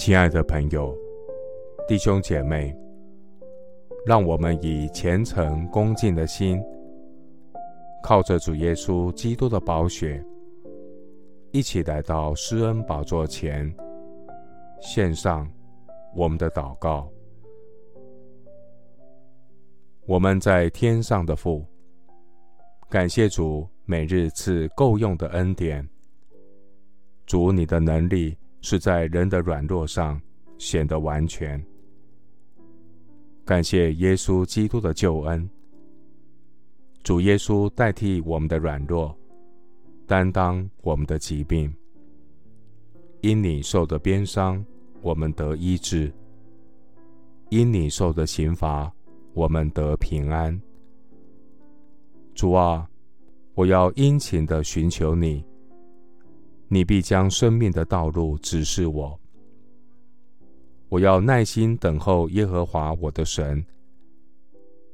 [0.00, 0.96] 亲爱的朋友、
[1.86, 2.74] 弟兄姐妹，
[4.06, 6.58] 让我们以虔诚恭敬的心，
[8.02, 10.24] 靠着主耶稣基督的宝血，
[11.52, 13.70] 一起来到施恩宝座前，
[14.80, 15.46] 献上
[16.16, 17.06] 我们的祷告。
[20.06, 21.62] 我们在天上的父，
[22.88, 25.86] 感谢主每日赐够用的恩典。
[27.26, 30.20] 主，你的能力是在人的软弱上
[30.58, 31.62] 显得完全。
[33.44, 35.48] 感谢耶稣基督的救恩。
[37.02, 39.16] 主耶稣代替我们的软弱，
[40.06, 41.74] 担当我们的疾病。
[43.22, 44.64] 因你受的鞭伤，
[45.02, 46.10] 我们得医治；
[47.48, 48.92] 因你受的刑罚，
[49.34, 50.58] 我们得平安。
[52.34, 52.88] 主啊，
[53.54, 55.44] 我要殷勤的寻求你。
[56.72, 59.18] 你必将生命的道路指示我。
[60.88, 63.64] 我要耐心等候耶和华我的神，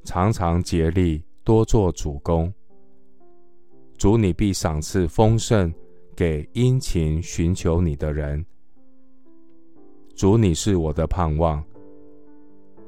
[0.02, 2.50] 常常竭力多做主工。
[3.98, 5.70] 主，你必赏赐丰盛
[6.16, 8.42] 给殷勤寻求你的人。
[10.14, 11.62] 主，你是我的盼望。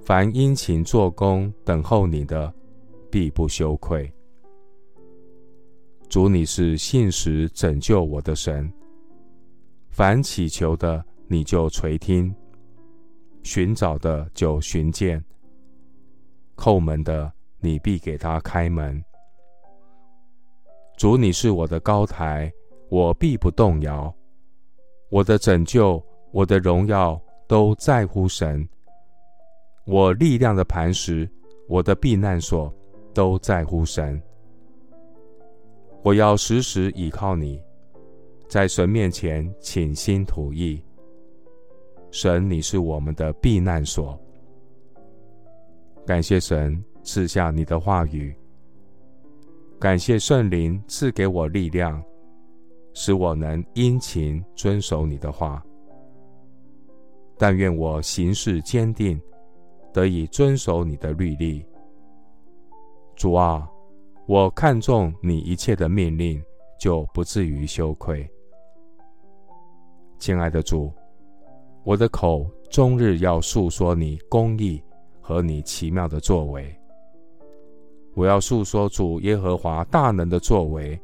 [0.03, 2.50] 凡殷勤做工等候你的，
[3.11, 4.11] 必不羞愧。
[6.09, 8.70] 主，你是信实拯救我的神。
[9.91, 12.33] 凡祈求的，你就垂听；
[13.42, 15.20] 寻找的就寻见；
[16.56, 19.03] 叩门的，你必给他开门。
[20.97, 22.50] 主，你是我的高台，
[22.89, 24.12] 我必不动摇。
[25.11, 28.67] 我的拯救，我的荣耀，都在乎神。
[29.84, 31.31] 我力量的磐石，
[31.69, 32.72] 我的避难所，
[33.12, 34.20] 都在乎神。
[36.02, 37.60] 我要时时倚靠你。
[38.48, 40.82] 在神面前倾心吐意，
[42.10, 44.19] 神，你是我们的避难所。
[46.06, 48.34] 感谢神赐下你的话语，
[49.78, 52.03] 感谢圣灵赐给我力量，
[52.94, 55.62] 使我能殷勤遵守你的话。
[57.37, 59.20] 但愿我行事坚定，
[59.92, 61.62] 得以遵守你的律例。
[63.14, 63.70] 主啊，
[64.28, 66.39] 我看重你一切的命令，
[66.78, 68.31] 就不至于羞愧。
[70.19, 70.93] 亲爱的主，
[71.83, 74.84] 我的口终日要述说你公义
[75.19, 76.71] 和你奇妙的作为。
[78.12, 81.00] 我要述说主耶和华大能的作为，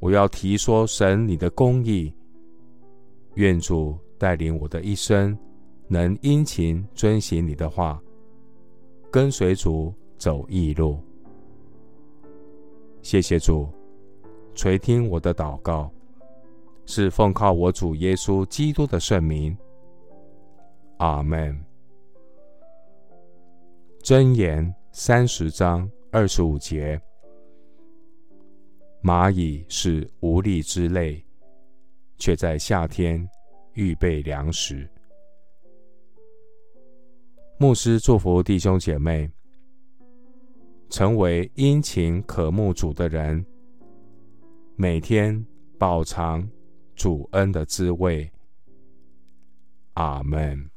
[0.00, 2.12] 我要提说神你的公义。
[3.34, 5.38] 愿主带领我的一生，
[5.86, 8.02] 能殷勤遵行你的话，
[9.08, 10.98] 跟随主走义路。
[13.04, 13.68] 谢谢主，
[14.54, 15.92] 垂听我的祷告。
[16.86, 19.54] 是奉靠我主耶稣基督的圣名，
[20.96, 21.62] 阿门。
[24.02, 26.98] 箴言三十章二十五节：
[29.02, 31.22] 蚂蚁是无力之类，
[32.16, 33.28] 却在夏天
[33.74, 34.88] 预备粮食。
[37.58, 39.30] 牧师祝福弟兄姐妹，
[40.96, 43.44] 成为殷勤渴慕主的人，
[44.76, 45.44] 每天
[45.76, 46.48] 饱尝
[46.94, 48.30] 主恩的滋味，
[49.94, 50.70] 阿门。